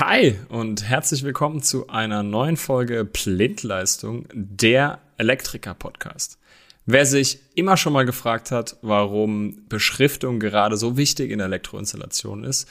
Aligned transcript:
Hi 0.00 0.34
und 0.48 0.82
herzlich 0.82 1.22
willkommen 1.22 1.62
zu 1.62 1.86
einer 1.86 2.24
neuen 2.24 2.56
Folge 2.56 3.04
Blindleistung, 3.04 4.26
der 4.32 4.98
Elektriker-Podcast. 5.18 6.36
Wer 6.84 7.06
sich 7.06 7.38
immer 7.54 7.76
schon 7.76 7.92
mal 7.92 8.04
gefragt 8.04 8.50
hat, 8.50 8.76
warum 8.82 9.68
Beschriftung 9.68 10.40
gerade 10.40 10.76
so 10.76 10.96
wichtig 10.96 11.30
in 11.30 11.38
der 11.38 11.46
Elektroinstallation 11.46 12.42
ist 12.42 12.68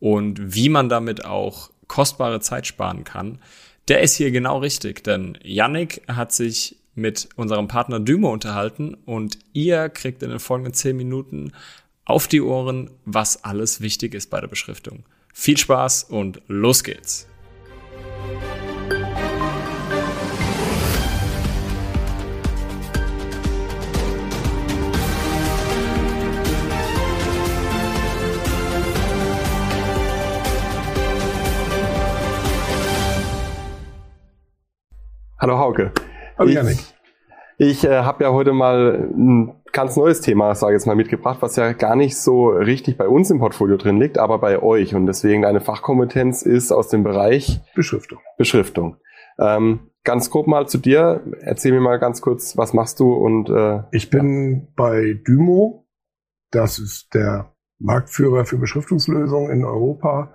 und 0.00 0.56
wie 0.56 0.68
man 0.68 0.88
damit 0.88 1.24
auch 1.24 1.70
kostbare 1.86 2.40
Zeit 2.40 2.66
sparen 2.66 3.04
kann, 3.04 3.38
der 3.86 4.00
ist 4.00 4.16
hier 4.16 4.32
genau 4.32 4.58
richtig, 4.58 5.04
denn 5.04 5.38
Yannick 5.44 6.02
hat 6.08 6.32
sich 6.32 6.78
mit 6.96 7.28
unserem 7.36 7.68
Partner 7.68 8.00
Dymo 8.00 8.32
unterhalten 8.32 8.96
und 9.06 9.38
ihr 9.52 9.90
kriegt 9.90 10.24
in 10.24 10.30
den 10.30 10.40
folgenden 10.40 10.74
10 10.74 10.96
Minuten 10.96 11.52
auf 12.04 12.26
die 12.26 12.40
Ohren, 12.40 12.90
was 13.04 13.44
alles 13.44 13.80
wichtig 13.80 14.12
ist 14.12 14.28
bei 14.28 14.40
der 14.40 14.48
Beschriftung. 14.48 15.04
Viel 15.36 15.58
Spaß 15.58 16.04
und 16.04 16.40
los 16.46 16.84
geht's! 16.84 17.28
Hallo 35.40 35.58
Hauke. 35.58 35.92
Hallo 36.38 36.48
Janik. 36.48 36.78
Ich, 37.58 37.82
ich 37.82 37.84
äh, 37.84 38.02
habe 38.02 38.22
ja 38.22 38.30
heute 38.30 38.52
mal 38.52 39.10
ein 39.12 39.63
ganz 39.74 39.96
neues 39.96 40.22
Thema, 40.22 40.54
sage 40.54 40.72
ich 40.72 40.80
jetzt 40.80 40.86
mal, 40.86 40.96
mitgebracht, 40.96 41.38
was 41.42 41.56
ja 41.56 41.72
gar 41.72 41.96
nicht 41.96 42.16
so 42.16 42.48
richtig 42.48 42.96
bei 42.96 43.08
uns 43.08 43.30
im 43.30 43.40
Portfolio 43.40 43.76
drin 43.76 44.00
liegt, 44.00 44.16
aber 44.16 44.38
bei 44.38 44.62
euch. 44.62 44.94
Und 44.94 45.06
deswegen 45.06 45.42
deine 45.42 45.60
Fachkompetenz 45.60 46.42
ist 46.42 46.72
aus 46.72 46.88
dem 46.88 47.02
Bereich 47.02 47.60
Beschriftung. 47.74 48.20
Beschriftung. 48.38 48.96
Ähm, 49.38 49.90
ganz 50.04 50.30
grob 50.30 50.46
mal 50.46 50.68
zu 50.68 50.78
dir. 50.78 51.22
Erzähl 51.40 51.72
mir 51.72 51.80
mal 51.80 51.98
ganz 51.98 52.22
kurz, 52.22 52.56
was 52.56 52.72
machst 52.72 53.00
du 53.00 53.12
und 53.12 53.50
äh, 53.50 53.82
Ich 53.90 54.08
bin 54.08 54.52
ja. 54.54 54.66
bei 54.76 55.20
Dymo. 55.26 55.86
Das 56.50 56.78
ist 56.78 57.12
der 57.14 57.52
Marktführer 57.78 58.44
für 58.44 58.58
Beschriftungslösungen 58.58 59.50
in 59.50 59.64
Europa 59.64 60.32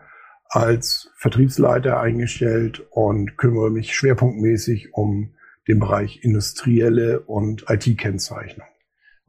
als 0.50 1.12
Vertriebsleiter 1.16 2.02
eingestellt 2.02 2.86
und 2.92 3.38
kümmere 3.38 3.70
mich 3.70 3.96
schwerpunktmäßig 3.96 4.94
um 4.94 5.36
den 5.68 5.80
Bereich 5.80 6.24
industrielle 6.24 7.22
und 7.22 7.66
IT-Kennzeichnung. 7.70 8.68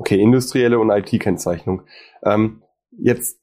Okay, 0.00 0.18
industrielle 0.18 0.78
und 0.78 0.88
IT-Kennzeichnung. 0.88 1.82
Ähm, 2.24 2.62
jetzt 2.90 3.38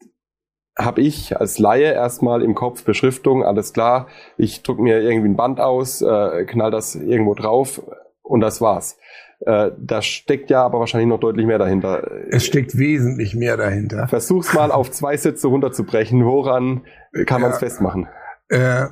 habe 0.75 1.01
ich 1.01 1.37
als 1.37 1.59
Laie 1.59 1.93
erstmal 1.93 2.41
im 2.41 2.55
Kopf 2.55 2.83
Beschriftung, 2.83 3.43
alles 3.43 3.73
klar, 3.73 4.07
ich 4.37 4.63
druck 4.63 4.79
mir 4.79 4.99
irgendwie 5.01 5.29
ein 5.29 5.35
Band 5.35 5.59
aus, 5.59 6.01
äh, 6.01 6.45
knall 6.45 6.71
das 6.71 6.95
irgendwo 6.95 7.35
drauf 7.35 7.83
und 8.23 8.39
das 8.41 8.59
war's. 8.59 8.97
Äh, 9.41 9.69
da 9.77 10.01
steckt 10.01 10.49
ja 10.49 10.63
aber 10.63 10.79
wahrscheinlich 10.79 11.07
noch 11.07 11.19
deutlich 11.19 11.45
mehr 11.45 11.59
dahinter. 11.59 12.09
Es 12.31 12.43
steckt 12.43 12.75
wesentlich 12.75 13.35
mehr 13.35 13.55
dahinter. 13.55 14.07
Versuch's 14.07 14.51
mal 14.55 14.71
auf 14.71 14.89
zwei 14.89 15.15
Sätze 15.15 15.49
runterzubrechen. 15.49 16.25
Woran 16.25 16.85
kann 17.27 17.41
man 17.41 17.51
es 17.51 17.57
ja, 17.57 17.67
festmachen? 17.67 18.07
Äh, 18.49 18.87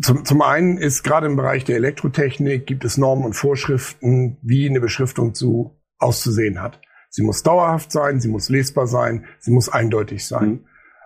zum, 0.00 0.24
zum 0.24 0.40
einen 0.40 0.78
ist 0.78 1.02
gerade 1.02 1.26
im 1.26 1.34
Bereich 1.34 1.64
der 1.64 1.74
Elektrotechnik 1.74 2.64
gibt 2.64 2.84
es 2.84 2.96
Normen 2.96 3.24
und 3.24 3.32
Vorschriften, 3.32 4.38
wie 4.42 4.68
eine 4.68 4.80
Beschriftung 4.80 5.34
zu 5.34 5.79
auszusehen 6.00 6.60
hat. 6.60 6.80
Sie 7.08 7.22
muss 7.22 7.42
dauerhaft 7.42 7.92
sein, 7.92 8.20
sie 8.20 8.28
muss 8.28 8.48
lesbar 8.48 8.86
sein, 8.86 9.26
sie 9.38 9.50
muss 9.50 9.68
eindeutig 9.68 10.26
sein. 10.26 10.48
Mhm. 10.48 10.64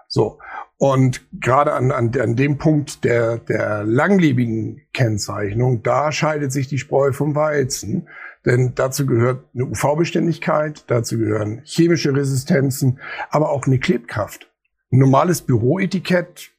So. 0.09 0.39
Und 0.77 1.27
gerade 1.41 1.73
an, 1.73 1.93
an, 1.93 2.13
an 2.19 2.37
dem 2.37 2.59
Punkt 2.59 3.05
der, 3.05 3.39
der 3.39 3.85
langlebigen 3.85 4.83
Kennzeichnung, 4.93 5.83
da 5.83 6.13
scheidet 6.13 6.53
sich 6.53 6.69
die 6.69 6.79
Spreu 6.79 7.13
vom 7.13 7.35
Weizen. 7.35 8.09
Denn 8.45 8.75
dazu 8.75 9.07
gehört 9.07 9.45
eine 9.55 9.65
UV-Beständigkeit, 9.65 10.85
dazu 10.89 11.17
gehören 11.19 11.63
chemische 11.65 12.15
Resistenzen, 12.15 13.01
aber 13.31 13.51
auch 13.51 13.67
eine 13.67 13.79
Klebkraft. 13.79 14.51
Ein 14.93 14.99
normales 14.99 15.41
Büroetikett, 15.43 16.51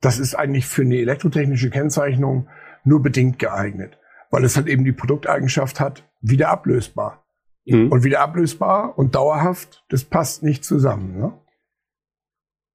das 0.00 0.18
ist 0.18 0.36
eigentlich 0.36 0.66
für 0.66 0.82
eine 0.82 0.98
elektrotechnische 0.98 1.70
Kennzeichnung 1.70 2.48
nur 2.84 3.02
bedingt 3.02 3.40
geeignet, 3.40 3.98
weil 4.30 4.44
es 4.44 4.56
halt 4.56 4.68
eben 4.68 4.84
die 4.84 4.92
Produkteigenschaft 4.92 5.80
hat, 5.80 6.08
wieder 6.20 6.50
ablösbar. 6.50 7.25
Mhm. 7.66 7.90
Und 7.90 8.04
wieder 8.04 8.20
ablösbar 8.20 8.96
und 8.96 9.14
dauerhaft, 9.14 9.84
das 9.88 10.04
passt 10.04 10.42
nicht 10.42 10.64
zusammen. 10.64 11.18
Ne? 11.18 11.32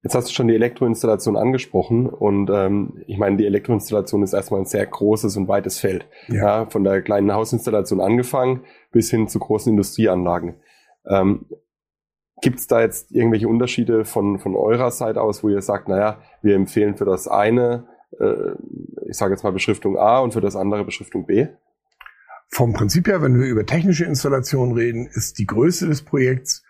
Jetzt 0.02 0.14
hast 0.14 0.28
du 0.28 0.32
schon 0.32 0.48
die 0.48 0.54
Elektroinstallation 0.54 1.36
angesprochen 1.36 2.08
und 2.08 2.50
ähm, 2.50 3.02
ich 3.06 3.18
meine, 3.18 3.36
die 3.36 3.46
Elektroinstallation 3.46 4.22
ist 4.22 4.32
erstmal 4.32 4.60
ein 4.60 4.66
sehr 4.66 4.84
großes 4.84 5.36
und 5.36 5.48
weites 5.48 5.78
Feld. 5.78 6.06
Ja. 6.28 6.34
ja 6.34 6.66
von 6.66 6.82
der 6.82 7.02
kleinen 7.02 7.32
Hausinstallation 7.32 8.00
angefangen 8.00 8.64
bis 8.90 9.10
hin 9.10 9.28
zu 9.28 9.38
großen 9.38 9.70
Industrieanlagen. 9.70 10.56
Ähm, 11.06 11.46
Gibt 12.42 12.58
es 12.58 12.66
da 12.66 12.80
jetzt 12.80 13.12
irgendwelche 13.12 13.46
Unterschiede 13.46 14.04
von, 14.04 14.40
von 14.40 14.56
eurer 14.56 14.90
Seite 14.90 15.22
aus, 15.22 15.44
wo 15.44 15.48
ihr 15.48 15.62
sagt, 15.62 15.88
naja, 15.88 16.18
wir 16.42 16.56
empfehlen 16.56 16.96
für 16.96 17.04
das 17.04 17.28
eine, 17.28 17.86
äh, 18.18 18.56
ich 19.08 19.16
sage 19.16 19.32
jetzt 19.32 19.44
mal 19.44 19.52
Beschriftung 19.52 19.96
A 19.96 20.18
und 20.18 20.32
für 20.32 20.40
das 20.40 20.56
andere 20.56 20.84
Beschriftung 20.84 21.24
B? 21.26 21.46
Vom 22.54 22.74
Prinzip 22.74 23.08
her, 23.08 23.22
wenn 23.22 23.40
wir 23.40 23.46
über 23.46 23.64
technische 23.64 24.04
Installation 24.04 24.72
reden, 24.72 25.06
ist 25.06 25.38
die 25.38 25.46
Größe 25.46 25.86
des 25.86 26.02
Projekts 26.02 26.62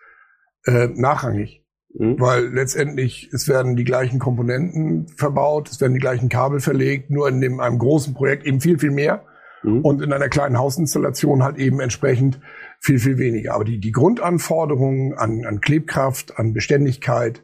äh, 0.65 0.87
nachrangig. 0.87 1.65
Mhm. 1.93 2.19
Weil 2.21 2.47
letztendlich, 2.47 3.29
es 3.33 3.49
werden 3.49 3.75
die 3.75 3.83
gleichen 3.83 4.17
Komponenten 4.17 5.09
verbaut, 5.09 5.69
es 5.69 5.81
werden 5.81 5.93
die 5.93 5.99
gleichen 5.99 6.29
Kabel 6.29 6.61
verlegt, 6.61 7.09
nur 7.09 7.27
in 7.27 7.41
dem, 7.41 7.59
einem 7.59 7.79
großen 7.79 8.13
Projekt 8.13 8.45
eben 8.45 8.61
viel, 8.61 8.79
viel 8.79 8.91
mehr. 8.91 9.25
Mhm. 9.61 9.81
Und 9.81 10.01
in 10.01 10.13
einer 10.13 10.29
kleinen 10.29 10.57
Hausinstallation 10.57 11.43
halt 11.43 11.57
eben 11.57 11.81
entsprechend 11.81 12.39
viel, 12.79 12.99
viel 12.99 13.17
weniger. 13.17 13.53
Aber 13.53 13.65
die, 13.65 13.81
die 13.81 13.91
Grundanforderungen 13.91 15.13
an, 15.15 15.45
an 15.45 15.59
Klebkraft, 15.59 16.39
an 16.39 16.53
Beständigkeit, 16.53 17.43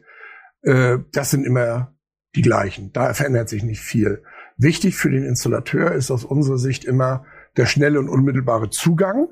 äh, 0.62 0.96
das 1.12 1.30
sind 1.30 1.44
immer 1.46 1.94
die 2.34 2.42
gleichen. 2.42 2.90
Da 2.94 3.12
verändert 3.12 3.50
sich 3.50 3.64
nicht 3.64 3.80
viel. 3.80 4.22
Wichtig 4.56 4.96
für 4.96 5.10
den 5.10 5.24
Installateur 5.24 5.92
ist 5.92 6.10
aus 6.10 6.24
unserer 6.24 6.58
Sicht 6.58 6.86
immer, 6.86 7.26
der 7.56 7.66
schnelle 7.66 7.98
und 7.98 8.08
unmittelbare 8.08 8.70
Zugang, 8.70 9.28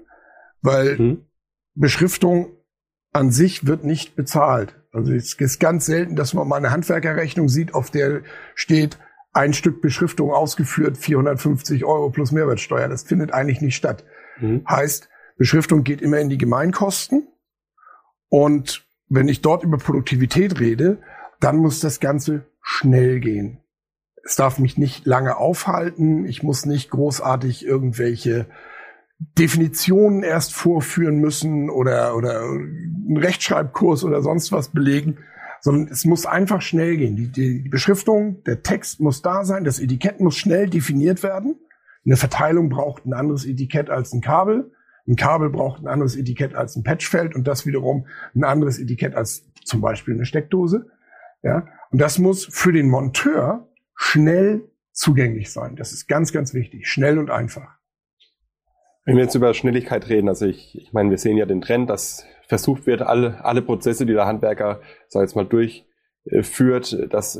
weil 0.60 0.98
mhm. 0.98 1.26
Beschriftung 1.74 2.52
an 3.12 3.30
sich 3.30 3.66
wird 3.66 3.84
nicht 3.84 4.16
bezahlt. 4.16 4.74
Also 4.92 5.12
es 5.12 5.34
ist 5.34 5.60
ganz 5.60 5.86
selten, 5.86 6.16
dass 6.16 6.34
man 6.34 6.48
mal 6.48 6.56
eine 6.56 6.70
Handwerkerrechnung 6.70 7.48
sieht, 7.48 7.74
auf 7.74 7.90
der 7.90 8.22
steht, 8.54 8.98
ein 9.32 9.52
Stück 9.52 9.82
Beschriftung 9.82 10.32
ausgeführt, 10.32 10.96
450 10.98 11.84
Euro 11.84 12.10
plus 12.10 12.32
Mehrwertsteuer. 12.32 12.88
Das 12.88 13.04
findet 13.04 13.32
eigentlich 13.32 13.60
nicht 13.60 13.76
statt. 13.76 14.04
Mhm. 14.40 14.64
Heißt, 14.68 15.08
Beschriftung 15.36 15.84
geht 15.84 16.02
immer 16.02 16.18
in 16.18 16.28
die 16.28 16.38
Gemeinkosten. 16.38 17.28
Und 18.28 18.86
wenn 19.08 19.28
ich 19.28 19.40
dort 19.40 19.62
über 19.62 19.78
Produktivität 19.78 20.58
rede, 20.60 20.98
dann 21.40 21.58
muss 21.58 21.80
das 21.80 22.00
Ganze 22.00 22.46
schnell 22.60 23.20
gehen 23.20 23.62
es 24.28 24.36
darf 24.36 24.58
mich 24.58 24.76
nicht 24.76 25.06
lange 25.06 25.38
aufhalten. 25.38 26.26
Ich 26.26 26.42
muss 26.42 26.66
nicht 26.66 26.90
großartig 26.90 27.64
irgendwelche 27.64 28.44
Definitionen 29.18 30.22
erst 30.22 30.52
vorführen 30.52 31.16
müssen 31.16 31.70
oder, 31.70 32.14
oder 32.14 32.42
einen 32.42 33.16
Rechtschreibkurs 33.16 34.04
oder 34.04 34.20
sonst 34.20 34.52
was 34.52 34.68
belegen, 34.68 35.16
sondern 35.62 35.88
es 35.90 36.04
muss 36.04 36.26
einfach 36.26 36.60
schnell 36.60 36.98
gehen. 36.98 37.16
Die, 37.16 37.28
die, 37.28 37.68
Beschriftung, 37.70 38.44
der 38.44 38.62
Text 38.62 39.00
muss 39.00 39.22
da 39.22 39.46
sein, 39.46 39.64
das 39.64 39.80
Etikett 39.80 40.20
muss 40.20 40.36
schnell 40.36 40.68
definiert 40.68 41.22
werden. 41.22 41.56
Eine 42.04 42.16
Verteilung 42.16 42.68
braucht 42.68 43.06
ein 43.06 43.14
anderes 43.14 43.46
Etikett 43.46 43.88
als 43.88 44.12
ein 44.12 44.20
Kabel. 44.20 44.72
Ein 45.08 45.16
Kabel 45.16 45.48
braucht 45.48 45.80
ein 45.80 45.88
anderes 45.88 46.16
Etikett 46.16 46.54
als 46.54 46.76
ein 46.76 46.84
Patchfeld 46.84 47.34
und 47.34 47.48
das 47.48 47.64
wiederum 47.64 48.06
ein 48.34 48.44
anderes 48.44 48.78
Etikett 48.78 49.14
als 49.14 49.46
zum 49.64 49.80
Beispiel 49.80 50.12
eine 50.12 50.26
Steckdose. 50.26 50.84
Ja, 51.42 51.66
und 51.90 51.98
das 51.98 52.18
muss 52.18 52.44
für 52.44 52.74
den 52.74 52.90
Monteur 52.90 53.64
schnell 53.98 54.70
zugänglich 54.92 55.52
sein. 55.52 55.76
Das 55.76 55.92
ist 55.92 56.06
ganz, 56.06 56.32
ganz 56.32 56.54
wichtig. 56.54 56.88
Schnell 56.88 57.18
und 57.18 57.30
einfach. 57.30 57.76
Wenn 59.04 59.16
wir 59.16 59.24
jetzt 59.24 59.34
über 59.34 59.52
Schnelligkeit 59.52 60.08
reden, 60.08 60.28
also 60.28 60.46
ich, 60.46 60.76
ich 60.78 60.92
meine, 60.92 61.10
wir 61.10 61.18
sehen 61.18 61.36
ja 61.36 61.46
den 61.46 61.60
Trend, 61.60 61.90
dass 61.90 62.24
versucht 62.46 62.86
wird, 62.86 63.02
alle, 63.02 63.44
alle 63.44 63.60
Prozesse, 63.60 64.06
die 64.06 64.14
der 64.14 64.26
Handwerker, 64.26 64.80
sag 65.08 65.22
jetzt 65.22 65.36
mal, 65.36 65.44
durchführt, 65.44 67.12
dass, 67.12 67.38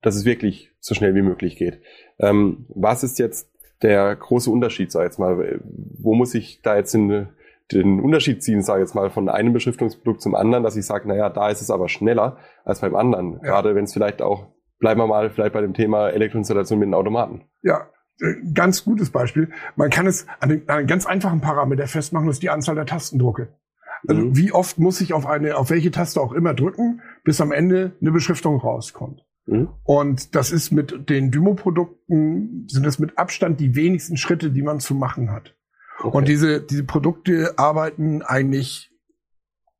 dass 0.00 0.14
es 0.14 0.24
wirklich 0.24 0.72
so 0.78 0.94
schnell 0.94 1.14
wie 1.14 1.22
möglich 1.22 1.56
geht. 1.56 1.82
Ähm, 2.18 2.66
was 2.68 3.02
ist 3.02 3.18
jetzt 3.18 3.50
der 3.82 4.14
große 4.16 4.50
Unterschied, 4.50 4.90
sag 4.90 5.04
jetzt 5.04 5.18
mal? 5.18 5.60
Wo 5.62 6.14
muss 6.14 6.34
ich 6.34 6.62
da 6.62 6.76
jetzt 6.76 6.94
in, 6.94 7.28
den 7.72 8.00
Unterschied 8.00 8.42
ziehen, 8.42 8.62
sage 8.62 8.82
jetzt 8.82 8.94
mal, 8.94 9.10
von 9.10 9.28
einem 9.28 9.52
Beschriftungsprodukt 9.52 10.22
zum 10.22 10.34
anderen, 10.34 10.62
dass 10.62 10.76
ich 10.76 10.86
sage, 10.86 11.08
naja, 11.08 11.28
da 11.28 11.50
ist 11.50 11.60
es 11.60 11.70
aber 11.70 11.88
schneller 11.88 12.38
als 12.64 12.80
beim 12.80 12.94
anderen. 12.94 13.34
Ja. 13.34 13.38
Gerade 13.40 13.74
wenn 13.74 13.84
es 13.84 13.92
vielleicht 13.92 14.22
auch 14.22 14.46
bleiben 14.78 15.00
wir 15.00 15.06
mal 15.06 15.30
vielleicht 15.30 15.52
bei 15.52 15.60
dem 15.60 15.74
Thema 15.74 16.08
Elektroinstallation 16.08 16.78
mit 16.78 16.86
den 16.86 16.94
Automaten. 16.94 17.42
Ja, 17.62 17.88
äh, 18.20 18.34
ganz 18.52 18.84
gutes 18.84 19.10
Beispiel. 19.10 19.50
Man 19.76 19.90
kann 19.90 20.06
es 20.06 20.26
an, 20.40 20.50
den, 20.50 20.68
an 20.68 20.78
einem 20.78 20.86
ganz 20.86 21.06
einfachen 21.06 21.40
Parameter 21.40 21.86
festmachen, 21.86 22.26
das 22.26 22.36
ist 22.36 22.42
die 22.42 22.50
Anzahl 22.50 22.74
der 22.74 22.86
Tastendrucke. 22.86 23.48
Also 24.06 24.22
mhm. 24.22 24.36
wie 24.36 24.52
oft 24.52 24.78
muss 24.78 25.00
ich 25.00 25.12
auf 25.12 25.26
eine, 25.26 25.56
auf 25.56 25.70
welche 25.70 25.90
Taste 25.90 26.20
auch 26.20 26.32
immer 26.32 26.54
drücken, 26.54 27.00
bis 27.24 27.40
am 27.40 27.52
Ende 27.52 27.92
eine 28.00 28.12
Beschriftung 28.12 28.58
rauskommt. 28.58 29.24
Mhm. 29.46 29.68
Und 29.84 30.34
das 30.34 30.52
ist 30.52 30.70
mit 30.70 31.08
den 31.08 31.30
Dymo-Produkten, 31.30 32.66
sind 32.68 32.84
das 32.84 32.98
mit 32.98 33.18
Abstand 33.18 33.60
die 33.60 33.74
wenigsten 33.74 34.16
Schritte, 34.16 34.50
die 34.50 34.62
man 34.62 34.80
zu 34.80 34.94
machen 34.94 35.30
hat. 35.30 35.54
Okay. 35.98 36.16
Und 36.16 36.28
diese, 36.28 36.60
diese 36.60 36.84
Produkte 36.84 37.54
arbeiten 37.56 38.22
eigentlich 38.22 38.90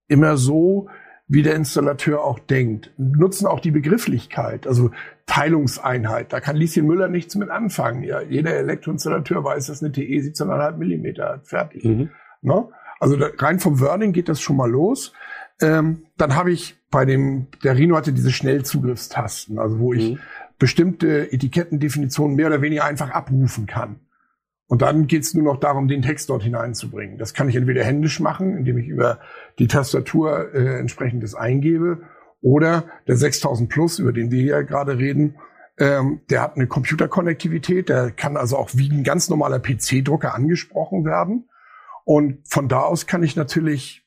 immer 0.09 0.37
so, 0.37 0.89
wie 1.29 1.43
der 1.43 1.57
Installateur 1.57 2.23
auch 2.23 2.39
denkt. 2.39 2.93
Nutzen 2.97 3.47
auch 3.47 3.61
die 3.61 3.73
Begrifflichkeit, 3.73 4.67
also 4.67 4.91
Teilungseinheit. 5.27 6.33
Da 6.33 6.41
kann 6.41 6.57
Lieschen 6.57 6.87
Müller 6.87 7.09
nichts 7.09 7.35
mit 7.35 7.51
anfangen. 7.51 8.03
Ja, 8.03 8.21
jeder 8.21 8.55
Elektroinstallateur 8.55 9.43
weiß, 9.43 9.67
dass 9.67 9.83
eine 9.83 9.93
TE 9.93 10.03
17,5 10.03 10.77
Millimeter 10.77 11.29
hat. 11.31 11.49
Fertig. 11.49 11.85
Mhm. 11.85 12.11
Ne? 12.43 12.69
Also 13.01 13.17
da, 13.17 13.27
rein 13.39 13.59
vom 13.59 13.81
Wording 13.81 14.13
geht 14.13 14.29
das 14.29 14.41
schon 14.41 14.57
mal 14.57 14.71
los. 14.71 15.13
Ähm, 15.61 16.05
dann 16.17 16.37
habe 16.37 16.53
ich 16.53 16.77
bei 16.91 17.05
dem, 17.05 17.49
der 17.65 17.77
Rhino 17.77 17.97
hatte 17.97 18.13
diese 18.13 18.31
Schnellzugriffstasten, 18.31 19.59
also 19.59 19.79
wo 19.81 19.93
ich 19.93 20.13
mhm. 20.13 20.19
bestimmte 20.59 21.33
Etikettendefinitionen 21.33 22.37
mehr 22.37 22.47
oder 22.47 22.63
weniger 22.63 22.85
einfach 22.85 23.11
abrufen 23.11 23.67
kann. 23.67 24.01
Und 24.69 24.83
dann 24.83 25.07
geht's 25.07 25.35
nur 25.35 25.45
noch 25.45 25.61
darum, 25.61 25.87
den 25.87 26.03
Text 26.03 26.29
dort 26.29 26.43
hineinzubringen. 26.43 27.19
Das 27.19 27.35
kann 27.35 27.49
ich 27.49 27.57
entweder 27.57 27.85
händisch 27.85 28.19
machen, 28.19 28.57
indem 28.57 28.79
ich 28.79 28.89
über 28.89 29.21
die 29.59 29.69
Tastatur 29.69 30.55
äh, 30.55 30.79
entsprechendes 30.79 31.35
eingebe, 31.35 32.03
oder 32.43 32.85
der 33.09 33.17
6000 33.17 33.69
Plus, 33.69 33.99
über 33.99 34.13
den 34.13 34.31
wir 34.31 34.41
hier 34.41 34.63
gerade 34.65 34.99
reden, 34.99 35.37
ähm, 35.79 36.21
der 36.31 36.43
hat 36.43 36.57
eine 36.57 36.67
Computerkonnektivität, 36.67 37.89
der 37.89 38.11
kann 38.11 38.37
also 38.37 38.57
auch 38.57 38.71
wie 38.75 38.91
ein 38.91 39.05
ganz 39.05 39.29
normaler 39.29 39.59
PC-Drucker 39.59 40.35
angesprochen 40.35 41.05
werden. 41.05 41.49
Und 42.05 42.49
von 42.49 42.69
da 42.69 42.81
aus 42.81 43.07
kann 43.07 43.23
ich 43.23 43.37
natürlich 43.37 44.07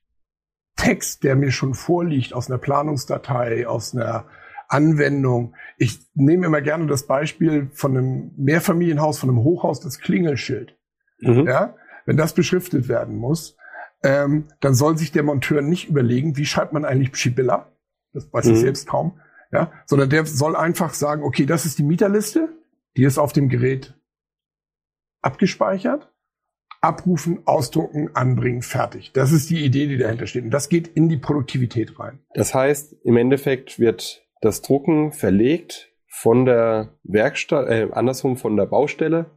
Text, 0.77 1.23
der 1.23 1.35
mir 1.35 1.51
schon 1.51 1.73
vorliegt, 1.73 2.33
aus 2.33 2.49
einer 2.49 2.57
Planungsdatei, 2.57 3.67
aus 3.67 3.93
einer 3.93 4.25
Anwendung. 4.69 5.55
Ich 5.77 5.99
nehme 6.13 6.45
immer 6.45 6.61
gerne 6.61 6.87
das 6.87 7.05
Beispiel 7.07 7.69
von 7.73 7.97
einem 7.97 8.31
Mehrfamilienhaus, 8.37 9.19
von 9.19 9.29
einem 9.29 9.43
Hochhaus, 9.43 9.79
das 9.79 9.99
Klingelschild. 9.99 10.77
Mhm. 11.19 11.47
Ja, 11.47 11.75
wenn 12.05 12.17
das 12.17 12.33
beschriftet 12.33 12.87
werden 12.87 13.17
muss, 13.17 13.57
ähm, 14.03 14.45
dann 14.61 14.73
soll 14.73 14.97
sich 14.97 15.11
der 15.11 15.23
Monteur 15.23 15.61
nicht 15.61 15.89
überlegen, 15.89 16.37
wie 16.37 16.45
schreibt 16.45 16.71
man 16.71 16.85
eigentlich 16.85 17.11
Pschibilla? 17.11 17.71
Das 18.13 18.31
weiß 18.31 18.45
mhm. 18.45 18.53
ich 18.53 18.59
selbst 18.59 18.87
kaum. 18.87 19.19
Ja, 19.51 19.71
sondern 19.87 20.11
der 20.11 20.25
soll 20.25 20.55
einfach 20.55 20.93
sagen, 20.93 21.23
okay, 21.23 21.47
das 21.47 21.65
ist 21.65 21.79
die 21.79 21.83
Mieterliste, 21.83 22.49
die 22.95 23.03
ist 23.03 23.17
auf 23.17 23.33
dem 23.33 23.49
Gerät 23.49 23.99
abgespeichert 25.21 26.13
abrufen, 26.81 27.39
ausdrucken, 27.45 28.15
anbringen, 28.15 28.61
fertig. 28.61 29.11
Das 29.13 29.31
ist 29.31 29.49
die 29.49 29.63
Idee, 29.63 29.87
die 29.87 29.97
dahinter 29.97 30.27
steht. 30.27 30.45
Und 30.45 30.51
das 30.51 30.69
geht 30.69 30.87
in 30.87 31.09
die 31.09 31.17
Produktivität 31.17 31.99
rein. 31.99 32.19
Das 32.33 32.53
heißt, 32.53 32.95
im 33.03 33.17
Endeffekt 33.17 33.79
wird 33.79 34.25
das 34.41 34.61
Drucken 34.61 35.11
verlegt 35.11 35.91
von 36.07 36.45
der 36.45 36.89
Werkstatt, 37.03 37.67
äh, 37.67 37.87
andersrum 37.91 38.37
von 38.37 38.57
der 38.57 38.65
Baustelle 38.65 39.27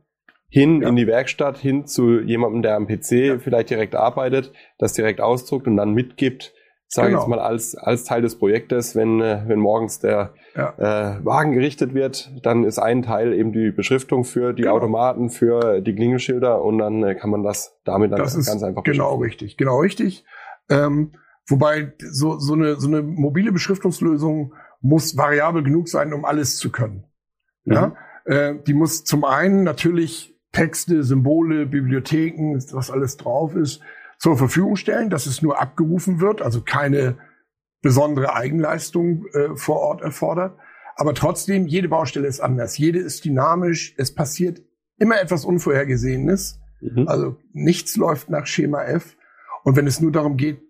hin 0.49 0.83
ja. 0.83 0.89
in 0.89 0.97
die 0.97 1.07
Werkstatt, 1.07 1.57
hin 1.57 1.87
zu 1.87 2.21
jemandem, 2.21 2.63
der 2.63 2.77
am 2.77 2.87
PC 2.87 3.11
ja. 3.13 3.39
vielleicht 3.39 3.71
direkt 3.71 3.95
arbeitet, 3.95 4.53
das 4.79 4.93
direkt 4.93 5.21
ausdruckt 5.21 5.67
und 5.67 5.77
dann 5.77 5.95
mitgibt, 5.95 6.53
sage 6.89 7.09
genau. 7.09 7.21
jetzt 7.21 7.29
mal 7.29 7.39
als, 7.39 7.75
als 7.75 8.05
Teil 8.05 8.21
des 8.21 8.39
Projektes, 8.39 8.95
wenn, 8.95 9.21
äh, 9.23 9.45
wenn 9.47 9.59
morgens 9.59 10.01
der 10.01 10.35
ja. 10.55 10.75
äh, 10.77 11.25
Wagen 11.25 11.53
gerichtet 11.53 11.95
wird, 11.95 12.31
dann 12.43 12.65
ist 12.65 12.79
ein 12.79 13.03
Teil 13.03 13.33
eben 13.33 13.53
die 13.53 13.71
Beschriftung 13.71 14.25
für 14.25 14.53
die 14.53 14.63
genau. 14.63 14.75
Automaten, 14.77 15.31
für 15.31 15.81
die 15.81 15.95
Klingelschilder 15.95 16.63
und 16.63 16.79
dann 16.79 17.03
äh, 17.03 17.15
kann 17.15 17.31
man 17.31 17.43
das 17.43 17.79
damit 17.85 18.13
dann 18.13 18.19
das 18.19 18.35
ganz 18.35 18.63
einfach 18.63 18.83
Genau 18.83 19.17
richtig, 19.17 19.57
genau 19.57 19.79
richtig. 19.79 20.27
Ähm, 20.69 21.13
wobei 21.49 21.95
so, 21.99 22.39
so, 22.39 22.53
eine, 22.53 22.77
so 22.77 22.89
eine 22.89 23.01
mobile 23.01 23.53
Beschriftungslösung 23.53 24.53
muss 24.83 25.17
variabel 25.17 25.63
genug 25.63 25.89
sein, 25.89 26.13
um 26.13 26.25
alles 26.25 26.59
zu 26.59 26.71
können. 26.71 27.05
Mhm. 27.65 27.73
Ja? 27.73 27.97
Äh, 28.25 28.55
die 28.67 28.75
muss 28.75 29.05
zum 29.05 29.25
einen 29.25 29.63
natürlich 29.63 30.39
Texte, 30.53 31.03
Symbole, 31.03 31.67
Bibliotheken, 31.67 32.55
was 32.73 32.91
alles 32.91 33.17
drauf 33.17 33.55
ist, 33.57 33.81
zur 34.19 34.37
Verfügung 34.37 34.77
stellen, 34.77 35.09
dass 35.09 35.27
es 35.27 35.43
nur 35.43 35.61
abgerufen 35.61 36.21
wird, 36.21 36.43
also 36.43 36.61
keine 36.61 37.17
besondere 37.81 38.35
Eigenleistung 38.35 39.27
äh, 39.33 39.57
vor 39.57 39.81
Ort 39.81 40.03
erfordert. 40.03 40.57
Aber 40.95 41.15
trotzdem, 41.15 41.67
jede 41.67 41.89
Baustelle 41.89 42.29
ist 42.29 42.41
anders. 42.41 42.79
Jede 42.79 42.99
ist 42.99 43.25
dynamisch. 43.25 43.95
Es 43.97 44.15
passiert 44.15 44.63
immer 44.99 45.21
etwas 45.21 45.45
Unvorhergesehenes. 45.45 46.61
Mhm. 46.81 47.09
Also 47.09 47.37
nichts 47.53 47.97
läuft 47.97 48.31
nach 48.31 48.47
Schema 48.47 48.85
F. 48.85 49.17
Und 49.65 49.77
wenn 49.77 49.87
es 49.87 50.01
nur 50.01 50.13
darum 50.13 50.37
geht, 50.37 50.61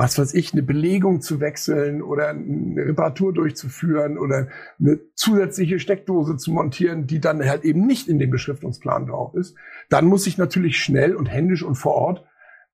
was 0.00 0.18
weiß 0.18 0.32
ich, 0.32 0.54
eine 0.54 0.62
Belegung 0.62 1.20
zu 1.20 1.40
wechseln 1.40 2.00
oder 2.00 2.30
eine 2.30 2.86
Reparatur 2.86 3.34
durchzuführen 3.34 4.16
oder 4.16 4.48
eine 4.80 4.98
zusätzliche 5.14 5.78
Steckdose 5.78 6.38
zu 6.38 6.52
montieren, 6.52 7.06
die 7.06 7.20
dann 7.20 7.46
halt 7.46 7.64
eben 7.64 7.86
nicht 7.86 8.08
in 8.08 8.18
dem 8.18 8.30
Beschriftungsplan 8.30 9.08
drauf 9.08 9.34
ist, 9.34 9.58
dann 9.90 10.06
muss 10.06 10.26
ich 10.26 10.38
natürlich 10.38 10.78
schnell 10.78 11.14
und 11.14 11.26
händisch 11.26 11.62
und 11.62 11.74
vor 11.74 11.96
Ort 11.96 12.24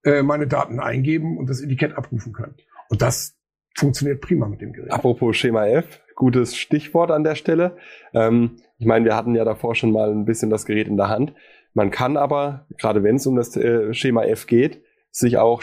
äh, 0.04 0.22
meine 0.22 0.46
Daten 0.46 0.78
eingeben 0.78 1.36
und 1.36 1.50
das 1.50 1.60
Etikett 1.60 1.96
abrufen 1.96 2.32
können. 2.32 2.54
Und 2.90 3.02
das 3.02 3.36
funktioniert 3.74 4.20
prima 4.20 4.46
mit 4.46 4.60
dem 4.60 4.72
Gerät. 4.72 4.92
Apropos 4.92 5.36
Schema 5.36 5.66
F, 5.66 6.02
gutes 6.14 6.56
Stichwort 6.56 7.10
an 7.10 7.24
der 7.24 7.34
Stelle. 7.34 7.76
Ähm, 8.14 8.58
ich 8.78 8.86
meine, 8.86 9.04
wir 9.04 9.16
hatten 9.16 9.34
ja 9.34 9.44
davor 9.44 9.74
schon 9.74 9.90
mal 9.90 10.12
ein 10.12 10.26
bisschen 10.26 10.48
das 10.48 10.64
Gerät 10.64 10.86
in 10.86 10.96
der 10.96 11.08
Hand. 11.08 11.34
Man 11.74 11.90
kann 11.90 12.16
aber, 12.16 12.68
gerade 12.78 13.02
wenn 13.02 13.16
es 13.16 13.26
um 13.26 13.34
das 13.34 13.56
äh, 13.56 13.92
Schema 13.94 14.22
F 14.22 14.46
geht, 14.46 14.84
sich 15.10 15.38
auch 15.38 15.60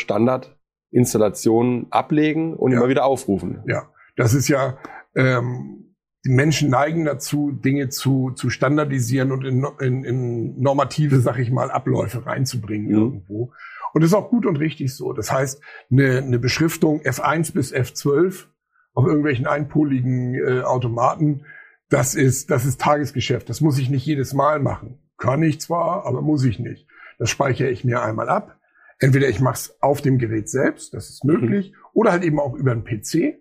Standardinstallationen 0.94 1.88
ablegen 1.90 2.54
und 2.54 2.72
ja. 2.72 2.78
immer 2.78 2.90
wieder 2.90 3.06
aufrufen. 3.06 3.64
Ja, 3.66 3.90
das 4.16 4.34
ist 4.34 4.48
ja, 4.48 4.78
ähm, 5.16 5.96
die 6.26 6.30
Menschen 6.32 6.70
neigen 6.70 7.06
dazu, 7.06 7.52
Dinge 7.52 7.90
zu, 7.90 8.32
zu 8.32 8.50
standardisieren 8.50 9.32
und 9.32 9.44
in, 9.44 9.66
in, 9.82 10.04
in 10.06 10.62
normative, 10.62 11.20
sag 11.20 11.38
ich 11.40 11.52
mal, 11.52 11.70
Abläufe 11.70 12.26
reinzubringen 12.26 12.88
mhm. 12.88 12.94
irgendwo. 12.94 13.52
Und 13.94 14.02
das 14.02 14.12
ist 14.12 14.16
auch 14.16 14.30
gut 14.30 14.46
und 14.46 14.58
richtig 14.58 14.96
so. 14.96 15.14
Das 15.14 15.32
heißt, 15.32 15.62
eine, 15.92 16.20
eine 16.20 16.40
Beschriftung 16.40 17.02
F1 17.02 17.54
bis 17.54 17.74
F12 17.74 18.46
auf 18.94 19.06
irgendwelchen 19.06 19.48
einpoligen 19.48 20.36
äh, 20.36 20.62
Automaten, 20.62 21.46
das 21.90 22.16
ist, 22.16 22.50
das 22.50 22.66
ist 22.66 22.80
Tagesgeschäft. 22.80 23.50
Das 23.50 23.62
muss 23.62 23.78
ich 23.78 23.90
nicht 23.90 24.06
jedes 24.06 24.34
Mal 24.34 24.60
machen. 24.60 25.00
Kann 25.18 25.44
ich 25.44 25.60
zwar, 25.60 26.06
aber 26.06 26.22
muss 26.22 26.44
ich 26.44 26.58
nicht. 26.58 26.88
Das 27.20 27.30
speichere 27.30 27.70
ich 27.70 27.84
mir 27.84 28.02
einmal 28.02 28.30
ab. 28.30 28.60
Entweder 29.00 29.28
ich 29.28 29.40
mache 29.40 29.56
es 29.56 29.82
auf 29.82 30.02
dem 30.02 30.18
Gerät 30.18 30.50
selbst, 30.50 30.94
das 30.94 31.10
ist 31.10 31.24
möglich, 31.24 31.72
mhm. 31.72 31.78
oder 31.94 32.12
halt 32.12 32.24
eben 32.24 32.40
auch 32.40 32.54
über 32.54 32.72
einen 32.72 32.84
PC. 32.84 33.40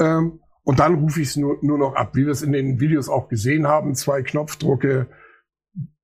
Ähm, 0.00 0.40
und 0.64 0.78
dann 0.78 0.94
rufe 0.94 1.20
ich 1.20 1.28
es 1.28 1.36
nur, 1.36 1.58
nur 1.62 1.78
noch 1.78 1.94
ab, 1.94 2.14
wie 2.14 2.24
wir 2.24 2.32
es 2.32 2.42
in 2.42 2.52
den 2.52 2.78
Videos 2.78 3.08
auch 3.08 3.28
gesehen 3.28 3.66
haben. 3.66 3.94
Zwei 3.94 4.22
Knopfdrucke, 4.22 5.08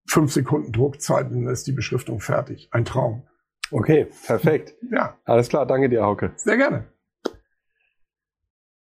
fünf 0.07 0.33
Sekunden 0.33 0.73
Druckzeit, 0.73 1.31
dann 1.31 1.47
ist 1.47 1.67
die 1.67 1.73
Beschriftung 1.73 2.21
fertig. 2.21 2.69
Ein 2.73 2.85
Traum. 2.85 3.23
Okay, 3.71 4.09
perfekt. 4.27 4.75
Ja. 4.91 5.17
Alles 5.25 5.49
klar, 5.49 5.67
danke 5.67 5.89
dir, 5.89 6.03
Hauke. 6.03 6.33
Sehr 6.37 6.57
gerne. 6.57 6.87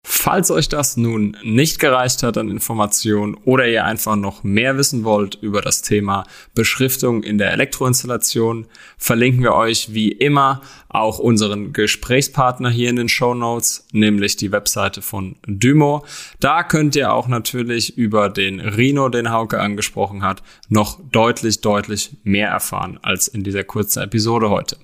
Falls 0.10 0.52
euch 0.52 0.70
das 0.70 0.96
nun 0.96 1.36
nicht 1.44 1.80
gereicht 1.80 2.24
hat 2.24 2.38
an 2.38 2.50
Informationen 2.50 3.36
oder 3.44 3.68
ihr 3.68 3.84
einfach 3.84 4.16
noch 4.16 4.42
mehr 4.42 4.78
wissen 4.78 5.04
wollt 5.04 5.36
über 5.36 5.62
das 5.62 5.82
Thema 5.82 6.24
Beschriftung 6.56 7.24
in 7.24 7.38
der 7.38 7.52
Elektroinstallation, 7.52 8.68
verlinken 8.98 9.44
wir 9.44 9.54
euch 9.54 9.94
wie 9.94 10.10
immer 10.10 10.62
auch 10.88 11.20
unseren 11.20 11.74
Gesprächspartner 11.74 12.70
hier 12.70 12.90
in 12.90 12.96
den 12.96 13.10
Show 13.10 13.34
Notes, 13.34 13.86
nämlich 13.92 14.38
die 14.38 14.54
Webseite 14.54 15.02
von 15.02 15.36
Dymo. 15.46 16.06
Da 16.40 16.64
könnt 16.64 16.96
ihr 16.96 17.12
auch 17.12 17.28
natürlich 17.28 17.98
über 17.98 18.30
den 18.30 18.62
Rhino, 18.62 19.10
den 19.10 19.30
Hauke 19.32 19.60
angesprochen 19.60 20.24
hat, 20.24 20.42
noch 20.70 21.02
deutlich, 21.12 21.60
deutlich 21.60 22.16
mehr 22.24 22.48
erfahren 22.48 22.98
als 23.04 23.28
in 23.28 23.44
dieser 23.44 23.66
kurzen 23.66 24.04
Episode 24.04 24.50
heute. 24.50 24.78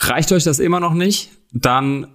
Reicht 0.00 0.32
euch 0.32 0.42
das 0.42 0.58
immer 0.58 0.80
noch 0.80 0.94
nicht? 0.94 1.30
Dann 1.52 2.08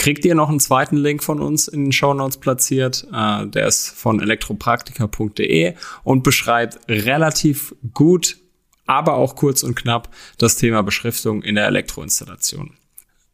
kriegt 0.00 0.24
ihr 0.24 0.34
noch 0.34 0.48
einen 0.48 0.60
zweiten 0.60 0.96
Link 0.96 1.22
von 1.22 1.40
uns 1.40 1.68
in 1.68 1.84
den 1.84 1.92
Show 1.92 2.14
Notes 2.14 2.38
platziert. 2.38 3.06
Äh, 3.12 3.46
der 3.48 3.66
ist 3.66 3.90
von 3.90 4.18
elektropraktika.de 4.18 5.74
und 6.04 6.22
beschreibt 6.22 6.78
relativ 6.88 7.74
gut, 7.92 8.38
aber 8.86 9.16
auch 9.16 9.36
kurz 9.36 9.62
und 9.62 9.74
knapp 9.74 10.08
das 10.38 10.56
Thema 10.56 10.82
Beschriftung 10.82 11.42
in 11.42 11.54
der 11.54 11.66
Elektroinstallation. 11.66 12.78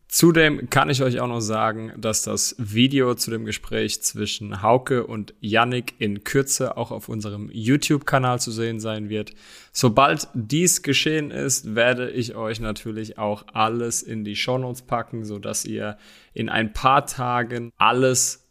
Zudem 0.09 0.71
kann 0.71 0.89
ich 0.89 1.03
euch 1.03 1.21
auch 1.21 1.27
noch 1.27 1.41
sagen, 1.41 1.93
dass 1.97 2.23
das 2.23 2.55
Video 2.59 3.15
zu 3.17 3.31
dem 3.33 3.45
Gespräch 3.45 4.03
zwischen 4.03 4.63
Hauke 4.63 5.05
und 5.05 5.35
Yannick 5.41 5.95
in 5.99 6.23
Kürze 6.23 6.77
auch 6.77 6.93
auf 6.93 7.09
unserem 7.09 7.51
YouTube-Kanal 7.53 8.41
zu 8.41 8.53
sehen 8.53 8.79
sein 8.79 9.09
wird. 9.09 9.33
Sobald 9.73 10.29
dies 10.33 10.83
geschehen 10.83 11.33
ist, 11.33 11.75
werde 11.75 12.11
ich 12.11 12.37
euch 12.37 12.61
natürlich 12.61 13.19
auch 13.19 13.47
alles 13.53 14.03
in 14.03 14.25
die 14.25 14.37
Shownotes 14.37 14.83
packen, 14.83 15.25
so 15.25 15.41
dass 15.41 15.65
ihr 15.65 15.99
in 16.35 16.49
ein 16.49 16.73
paar 16.73 17.07
Tagen 17.07 17.73
alles 17.77 18.45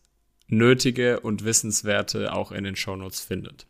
Nötige 0.48 1.22
und 1.22 1.46
Wissenswerte 1.46 2.34
auch 2.34 2.52
in 2.52 2.66
den 2.66 2.76
Shownotes 2.76 3.22
findet. 3.22 3.66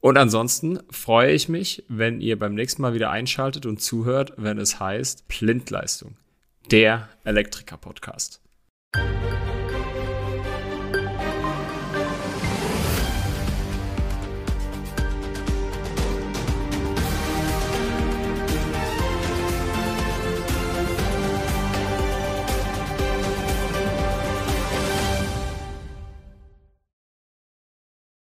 Und 0.00 0.18
ansonsten 0.18 0.80
freue 0.90 1.32
ich 1.32 1.48
mich, 1.48 1.84
wenn 1.88 2.20
ihr 2.20 2.38
beim 2.38 2.54
nächsten 2.54 2.82
Mal 2.82 2.92
wieder 2.92 3.10
einschaltet 3.10 3.64
und 3.64 3.80
zuhört, 3.80 4.34
wenn 4.36 4.58
es 4.58 4.80
heißt 4.80 5.28
Blindleistung 5.28 6.16
der 6.70 7.08
Elektriker-Podcast. 7.24 8.40